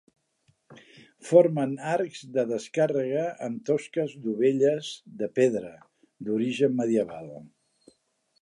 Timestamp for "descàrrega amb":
2.53-3.61